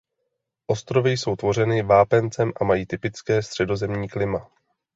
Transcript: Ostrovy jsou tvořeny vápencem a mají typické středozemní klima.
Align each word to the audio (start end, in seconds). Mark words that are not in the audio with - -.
Ostrovy 0.67 1.11
jsou 1.11 1.35
tvořeny 1.35 1.83
vápencem 1.83 2.51
a 2.61 2.63
mají 2.63 2.85
typické 2.85 3.43
středozemní 3.43 4.07
klima. 4.09 4.49